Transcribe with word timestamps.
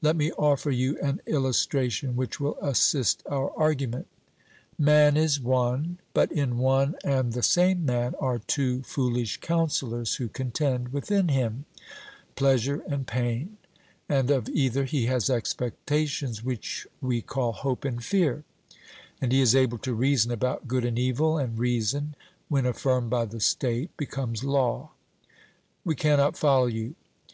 Let 0.00 0.16
me 0.16 0.32
offer 0.38 0.70
you 0.70 0.98
an 1.02 1.20
illustration 1.26 2.16
which 2.16 2.40
will 2.40 2.56
assist 2.62 3.22
our 3.26 3.50
argument. 3.54 4.06
Man 4.78 5.14
is 5.14 5.38
one; 5.38 5.98
but 6.14 6.32
in 6.32 6.56
one 6.56 6.94
and 7.04 7.34
the 7.34 7.42
same 7.42 7.84
man 7.84 8.14
are 8.18 8.38
two 8.38 8.80
foolish 8.82 9.36
counsellors 9.42 10.14
who 10.14 10.28
contend 10.30 10.88
within 10.94 11.28
him 11.28 11.66
pleasure 12.34 12.82
and 12.88 13.06
pain, 13.06 13.58
and 14.08 14.30
of 14.30 14.48
either 14.48 14.84
he 14.84 15.04
has 15.04 15.28
expectations 15.28 16.42
which 16.42 16.86
we 17.02 17.20
call 17.20 17.52
hope 17.52 17.84
and 17.84 18.02
fear; 18.02 18.42
and 19.20 19.32
he 19.32 19.42
is 19.42 19.54
able 19.54 19.76
to 19.80 19.92
reason 19.92 20.32
about 20.32 20.66
good 20.66 20.86
and 20.86 20.98
evil, 20.98 21.36
and 21.36 21.58
reason, 21.58 22.14
when 22.48 22.64
affirmed 22.64 23.10
by 23.10 23.26
the 23.26 23.38
state, 23.38 23.94
becomes 23.98 24.44
law. 24.44 24.92
'We 25.84 25.96
cannot 25.96 26.38
follow 26.38 26.68
you.' 26.68 26.94